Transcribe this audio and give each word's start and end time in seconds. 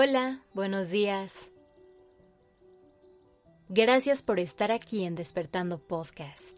Hola, 0.00 0.44
buenos 0.54 0.90
días. 0.90 1.50
Gracias 3.68 4.22
por 4.22 4.38
estar 4.38 4.70
aquí 4.70 5.02
en 5.02 5.16
Despertando 5.16 5.80
Podcast. 5.80 6.56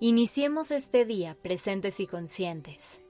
Iniciemos 0.00 0.70
este 0.70 1.04
día 1.04 1.36
presentes 1.42 2.00
y 2.00 2.06
conscientes. 2.06 3.02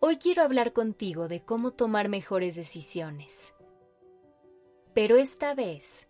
Hoy 0.00 0.18
quiero 0.18 0.42
hablar 0.42 0.74
contigo 0.74 1.28
de 1.28 1.42
cómo 1.42 1.70
tomar 1.70 2.10
mejores 2.10 2.56
decisiones. 2.56 3.54
Pero 4.92 5.16
esta 5.16 5.54
vez, 5.54 6.08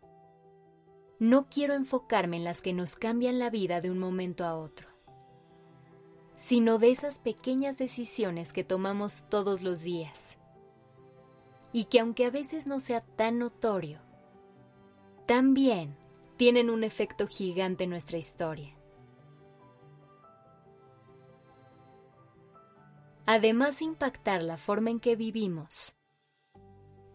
no 1.20 1.46
quiero 1.48 1.74
enfocarme 1.74 2.38
en 2.38 2.44
las 2.44 2.60
que 2.60 2.72
nos 2.72 2.96
cambian 2.96 3.38
la 3.38 3.50
vida 3.50 3.80
de 3.80 3.92
un 3.92 4.00
momento 4.00 4.44
a 4.44 4.56
otro 4.56 4.93
sino 6.36 6.78
de 6.78 6.90
esas 6.90 7.18
pequeñas 7.18 7.78
decisiones 7.78 8.52
que 8.52 8.64
tomamos 8.64 9.24
todos 9.28 9.62
los 9.62 9.82
días. 9.82 10.38
Y 11.72 11.84
que 11.84 12.00
aunque 12.00 12.26
a 12.26 12.30
veces 12.30 12.66
no 12.66 12.80
sea 12.80 13.00
tan 13.00 13.38
notorio, 13.38 14.00
también 15.26 15.96
tienen 16.36 16.70
un 16.70 16.84
efecto 16.84 17.26
gigante 17.26 17.84
en 17.84 17.90
nuestra 17.90 18.18
historia. 18.18 18.76
Además 23.26 23.78
de 23.78 23.86
impactar 23.86 24.42
la 24.42 24.58
forma 24.58 24.90
en 24.90 25.00
que 25.00 25.16
vivimos, 25.16 25.96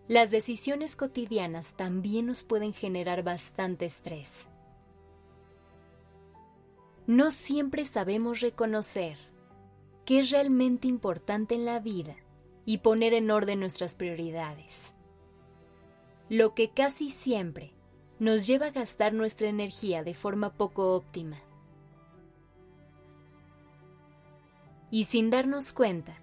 las 0.07 0.31
decisiones 0.31 0.95
cotidianas 0.95 1.75
también 1.75 2.25
nos 2.25 2.43
pueden 2.43 2.73
generar 2.73 3.21
bastante 3.21 3.85
estrés 3.85 4.47
no 7.09 7.31
siempre 7.31 7.87
sabemos 7.87 8.39
reconocer 8.39 9.17
qué 10.05 10.19
es 10.19 10.29
realmente 10.29 10.87
importante 10.87 11.55
en 11.55 11.65
la 11.65 11.79
vida 11.79 12.15
y 12.65 12.77
poner 12.77 13.15
en 13.15 13.31
orden 13.31 13.59
nuestras 13.61 13.95
prioridades. 13.95 14.93
Lo 16.29 16.53
que 16.53 16.69
casi 16.69 17.09
siempre 17.09 17.73
nos 18.19 18.45
lleva 18.45 18.67
a 18.67 18.71
gastar 18.71 19.13
nuestra 19.13 19.47
energía 19.47 20.03
de 20.03 20.13
forma 20.13 20.53
poco 20.53 20.93
óptima. 20.93 21.41
Y 24.91 25.05
sin 25.05 25.31
darnos 25.31 25.73
cuenta, 25.73 26.15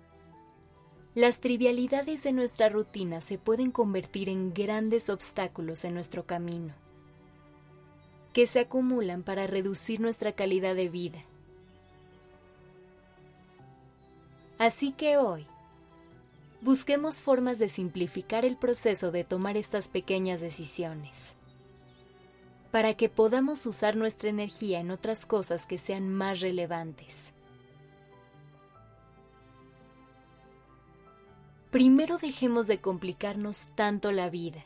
las 1.16 1.40
trivialidades 1.40 2.22
de 2.22 2.32
nuestra 2.32 2.68
rutina 2.68 3.22
se 3.22 3.38
pueden 3.38 3.72
convertir 3.72 4.28
en 4.28 4.54
grandes 4.54 5.10
obstáculos 5.10 5.84
en 5.84 5.94
nuestro 5.94 6.26
camino 6.26 6.85
que 8.36 8.46
se 8.46 8.60
acumulan 8.60 9.22
para 9.22 9.46
reducir 9.46 9.98
nuestra 9.98 10.32
calidad 10.32 10.74
de 10.74 10.90
vida. 10.90 11.24
Así 14.58 14.92
que 14.92 15.16
hoy, 15.16 15.46
busquemos 16.60 17.22
formas 17.22 17.58
de 17.58 17.70
simplificar 17.70 18.44
el 18.44 18.58
proceso 18.58 19.10
de 19.10 19.24
tomar 19.24 19.56
estas 19.56 19.88
pequeñas 19.88 20.42
decisiones, 20.42 21.36
para 22.70 22.92
que 22.92 23.08
podamos 23.08 23.64
usar 23.64 23.96
nuestra 23.96 24.28
energía 24.28 24.80
en 24.80 24.90
otras 24.90 25.24
cosas 25.24 25.66
que 25.66 25.78
sean 25.78 26.12
más 26.12 26.40
relevantes. 26.40 27.32
Primero 31.70 32.18
dejemos 32.18 32.66
de 32.66 32.82
complicarnos 32.82 33.68
tanto 33.74 34.12
la 34.12 34.28
vida 34.28 34.62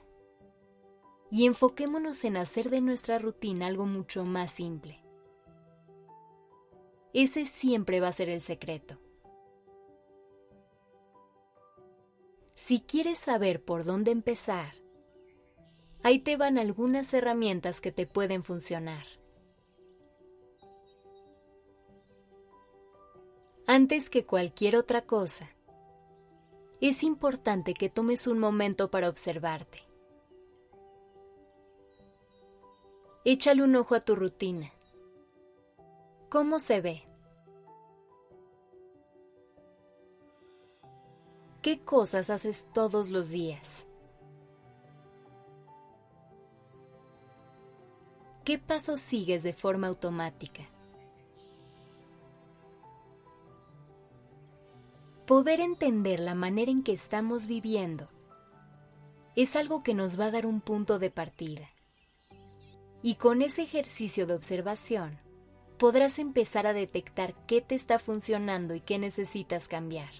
y 1.30 1.46
enfoquémonos 1.46 2.24
en 2.24 2.36
hacer 2.36 2.70
de 2.70 2.80
nuestra 2.80 3.18
rutina 3.18 3.66
algo 3.66 3.86
mucho 3.86 4.24
más 4.24 4.50
simple. 4.50 5.00
Ese 7.12 7.46
siempre 7.46 8.00
va 8.00 8.08
a 8.08 8.12
ser 8.12 8.28
el 8.28 8.40
secreto. 8.40 8.98
Si 12.54 12.80
quieres 12.80 13.18
saber 13.18 13.64
por 13.64 13.84
dónde 13.84 14.10
empezar, 14.10 14.74
ahí 16.02 16.18
te 16.18 16.36
van 16.36 16.58
algunas 16.58 17.12
herramientas 17.14 17.80
que 17.80 17.90
te 17.90 18.06
pueden 18.06 18.44
funcionar. 18.44 19.04
Antes 23.66 24.10
que 24.10 24.26
cualquier 24.26 24.76
otra 24.76 25.02
cosa, 25.02 25.48
es 26.80 27.02
importante 27.02 27.74
que 27.74 27.88
tomes 27.88 28.26
un 28.26 28.38
momento 28.38 28.90
para 28.90 29.08
observarte. 29.08 29.89
Échale 33.22 33.62
un 33.62 33.76
ojo 33.76 33.94
a 33.94 34.00
tu 34.00 34.16
rutina. 34.16 34.72
¿Cómo 36.30 36.58
se 36.58 36.80
ve? 36.80 37.02
¿Qué 41.60 41.80
cosas 41.80 42.30
haces 42.30 42.66
todos 42.72 43.10
los 43.10 43.28
días? 43.28 43.86
¿Qué 48.42 48.58
pasos 48.58 49.00
sigues 49.00 49.42
de 49.42 49.52
forma 49.52 49.88
automática? 49.88 50.62
Poder 55.26 55.60
entender 55.60 56.20
la 56.20 56.34
manera 56.34 56.70
en 56.70 56.82
que 56.82 56.94
estamos 56.94 57.46
viviendo 57.46 58.08
es 59.36 59.56
algo 59.56 59.82
que 59.82 59.92
nos 59.92 60.18
va 60.18 60.24
a 60.24 60.30
dar 60.30 60.46
un 60.46 60.62
punto 60.62 60.98
de 60.98 61.10
partida. 61.10 61.68
Y 63.02 63.14
con 63.14 63.42
ese 63.42 63.62
ejercicio 63.62 64.26
de 64.26 64.34
observación, 64.34 65.18
podrás 65.78 66.18
empezar 66.18 66.66
a 66.66 66.74
detectar 66.74 67.34
qué 67.46 67.62
te 67.62 67.74
está 67.74 67.98
funcionando 67.98 68.74
y 68.74 68.80
qué 68.80 68.98
necesitas 68.98 69.68
cambiar. 69.68 70.10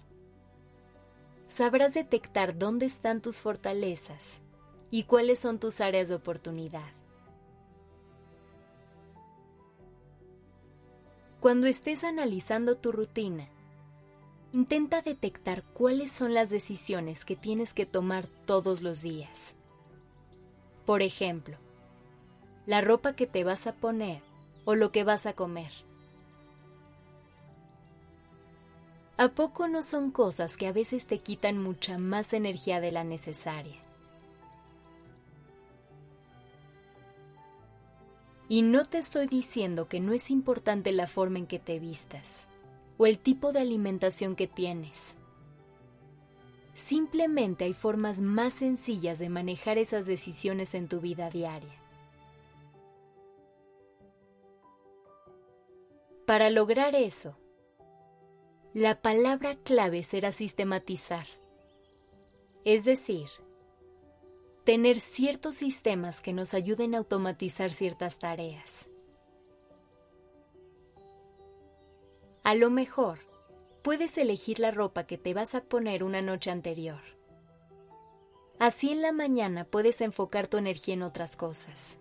Sabrás 1.47 1.93
detectar 1.93 2.57
dónde 2.57 2.87
están 2.87 3.21
tus 3.21 3.41
fortalezas 3.41 4.41
y 4.91 5.03
cuáles 5.03 5.39
son 5.39 5.59
tus 5.59 5.81
áreas 5.81 6.09
de 6.09 6.15
oportunidad. 6.15 6.93
Cuando 11.41 11.67
estés 11.67 12.05
analizando 12.05 12.77
tu 12.77 12.93
rutina, 12.93 13.49
intenta 14.53 15.03
detectar 15.03 15.63
cuáles 15.63 16.13
son 16.13 16.35
las 16.35 16.51
decisiones 16.51 17.25
que 17.25 17.37
tienes 17.37 17.75
que 17.75 17.87
tomar 17.87 18.27
todos 18.47 18.81
los 18.81 19.03
días. 19.03 19.55
Por 20.87 21.03
ejemplo, 21.03 21.57
la 22.67 22.81
ropa 22.81 23.15
que 23.15 23.27
te 23.27 23.45
vas 23.45 23.67
a 23.67 23.75
poner 23.75 24.23
o 24.65 24.75
lo 24.75 24.93
que 24.93 25.05
vas 25.05 25.27
a 25.27 25.33
comer. 25.33 25.73
¿A 29.17 29.29
poco 29.29 29.69
no 29.69 29.83
son 29.83 30.11
cosas 30.11 30.57
que 30.57 30.67
a 30.67 30.73
veces 30.73 31.07
te 31.07 31.19
quitan 31.19 31.63
mucha 31.63 31.99
más 31.99 32.33
energía 32.33 32.81
de 32.81 32.91
la 32.91 33.05
necesaria? 33.05 33.77
Y 38.49 38.63
no 38.63 38.85
te 38.85 38.99
estoy 38.99 39.29
diciendo 39.29 39.89
que 39.89 40.01
no 40.01 40.13
es 40.13 40.31
importante 40.31 40.91
la 40.91 41.07
forma 41.07 41.39
en 41.39 41.47
que 41.47 41.59
te 41.59 41.79
vistas 41.79 42.47
o 42.97 43.07
el 43.07 43.19
tipo 43.19 43.53
de 43.53 43.61
alimentación 43.61 44.37
que 44.37 44.47
tienes. 44.47 45.17
Simplemente 46.75 47.65
hay 47.65 47.75
formas 47.75 48.21
más 48.23 48.55
sencillas 48.55 49.19
de 49.19 49.29
manejar 49.29 49.79
esas 49.79 50.07
decisiones 50.07 50.75
en 50.75 50.89
tu 50.89 51.01
vida 51.01 51.31
diaria. 51.31 51.79
Para 56.31 56.49
lograr 56.49 56.95
eso, 56.95 57.37
la 58.73 59.03
palabra 59.03 59.57
clave 59.65 60.05
será 60.05 60.31
sistematizar, 60.31 61.27
es 62.65 62.85
decir, 62.85 63.29
tener 64.63 65.01
ciertos 65.01 65.57
sistemas 65.57 66.23
que 66.23 66.33
nos 66.33 66.55
ayuden 66.55 66.95
a 66.95 66.99
automatizar 66.99 67.73
ciertas 67.73 68.21
tareas. 68.21 68.89
A 72.45 72.55
lo 72.55 72.71
mejor, 72.71 73.19
puedes 73.83 74.17
elegir 74.17 74.61
la 74.61 74.71
ropa 74.71 75.09
que 75.09 75.19
te 75.19 75.35
vas 75.35 75.57
a 75.57 75.65
poner 75.65 76.05
una 76.05 76.23
noche 76.23 76.53
anterior. 76.53 77.03
Así 78.61 78.93
en 78.93 79.03
la 79.03 79.11
mañana 79.11 79.65
puedes 79.65 80.01
enfocar 80.01 80.47
tu 80.47 80.59
energía 80.59 80.95
en 80.95 81.03
otras 81.03 81.35
cosas, 81.35 81.99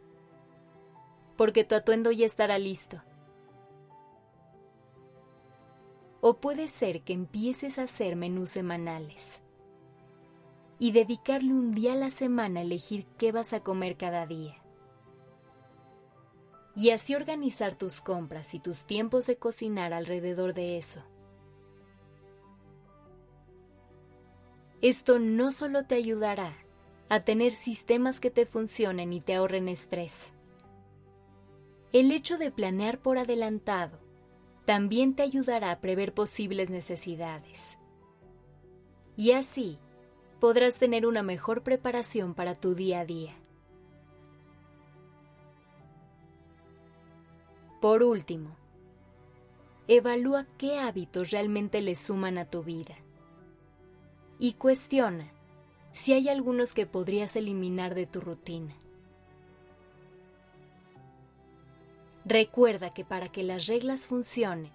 porque 1.35 1.63
tu 1.63 1.73
atuendo 1.73 2.11
ya 2.11 2.27
estará 2.27 2.59
listo 2.59 3.01
o 6.21 6.37
puede 6.37 6.67
ser 6.67 7.01
que 7.01 7.13
empieces 7.13 7.79
a 7.79 7.83
hacer 7.83 8.15
menús 8.15 8.49
semanales 8.49 9.41
y 10.77 10.91
dedicarle 10.91 11.53
un 11.53 11.73
día 11.73 11.93
a 11.93 11.97
la 11.97 12.09
semana 12.09 12.59
a 12.59 12.63
elegir 12.63 13.05
qué 13.17 13.31
vas 13.31 13.53
a 13.53 13.61
comer 13.61 13.97
cada 13.97 14.25
día. 14.25 14.55
Y 16.75 16.91
así 16.91 17.15
organizar 17.15 17.75
tus 17.75 17.99
compras 17.99 18.53
y 18.53 18.59
tus 18.59 18.85
tiempos 18.85 19.27
de 19.27 19.37
cocinar 19.37 19.93
alrededor 19.93 20.53
de 20.53 20.77
eso. 20.77 21.03
Esto 24.81 25.19
no 25.19 25.51
solo 25.51 25.83
te 25.83 25.95
ayudará 25.95 26.55
a 27.09 27.21
tener 27.21 27.51
sistemas 27.51 28.21
que 28.21 28.31
te 28.31 28.45
funcionen 28.45 29.11
y 29.11 29.19
te 29.19 29.35
ahorren 29.35 29.67
estrés. 29.67 30.33
El 31.91 32.11
hecho 32.11 32.37
de 32.37 32.51
planear 32.51 32.99
por 32.99 33.17
adelantado 33.17 33.99
también 34.69 35.15
te 35.15 35.23
ayudará 35.23 35.71
a 35.71 35.79
prever 35.81 36.13
posibles 36.13 36.69
necesidades. 36.69 37.79
Y 39.17 39.31
así 39.31 39.79
podrás 40.39 40.77
tener 40.77 41.07
una 41.07 41.23
mejor 41.23 41.63
preparación 41.63 42.35
para 42.35 42.53
tu 42.53 42.75
día 42.75 42.99
a 42.99 43.05
día. 43.05 43.33
Por 47.81 48.03
último, 48.03 48.55
evalúa 49.87 50.45
qué 50.59 50.77
hábitos 50.77 51.31
realmente 51.31 51.81
le 51.81 51.95
suman 51.95 52.37
a 52.37 52.45
tu 52.45 52.61
vida 52.61 52.95
y 54.37 54.53
cuestiona 54.53 55.31
si 55.93 56.13
hay 56.13 56.29
algunos 56.29 56.75
que 56.75 56.85
podrías 56.85 57.35
eliminar 57.35 57.95
de 57.95 58.05
tu 58.05 58.21
rutina. 58.21 58.75
Recuerda 62.29 62.93
que 62.93 63.03
para 63.03 63.29
que 63.29 63.41
las 63.41 63.65
reglas 63.65 64.05
funcionen, 64.05 64.71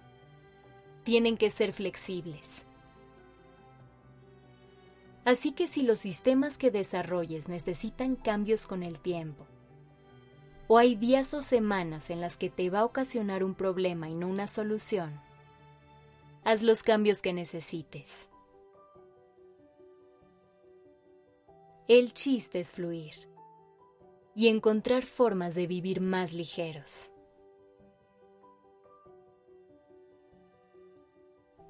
tienen 1.05 1.37
que 1.37 1.49
ser 1.49 1.71
flexibles. 1.71 2.65
Así 5.23 5.53
que 5.53 5.67
si 5.67 5.81
los 5.81 6.01
sistemas 6.01 6.57
que 6.57 6.69
desarrolles 6.69 7.47
necesitan 7.47 8.17
cambios 8.17 8.67
con 8.67 8.83
el 8.83 8.99
tiempo, 8.99 9.47
o 10.67 10.77
hay 10.77 10.95
días 10.95 11.33
o 11.33 11.41
semanas 11.41 12.09
en 12.09 12.19
las 12.19 12.35
que 12.35 12.49
te 12.49 12.69
va 12.69 12.79
a 12.79 12.85
ocasionar 12.85 13.41
un 13.41 13.55
problema 13.55 14.09
y 14.09 14.15
no 14.15 14.27
una 14.27 14.49
solución, 14.49 15.17
haz 16.43 16.61
los 16.61 16.83
cambios 16.83 17.21
que 17.21 17.31
necesites. 17.31 18.27
El 21.87 22.13
chiste 22.13 22.59
es 22.59 22.73
fluir 22.73 23.29
y 24.35 24.49
encontrar 24.49 25.05
formas 25.05 25.55
de 25.55 25.67
vivir 25.67 26.01
más 26.01 26.33
ligeros. 26.33 27.13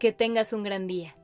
Que 0.05 0.11
tengas 0.11 0.53
un 0.53 0.61
gran 0.61 0.87
día. 0.87 1.15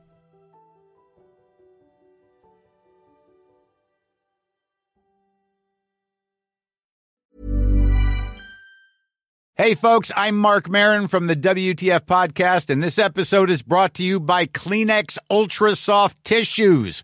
Hey, 9.55 9.75
folks, 9.75 10.11
I'm 10.15 10.35
Mark 10.35 10.67
Marin 10.67 11.07
from 11.07 11.27
the 11.27 11.35
WTF 11.35 12.07
Podcast, 12.07 12.71
and 12.71 12.81
this 12.81 12.97
episode 12.97 13.51
is 13.51 13.61
brought 13.61 13.93
to 13.93 14.03
you 14.03 14.19
by 14.19 14.47
Kleenex 14.47 15.19
Ultra 15.29 15.75
Soft 15.75 16.17
Tissues 16.23 17.03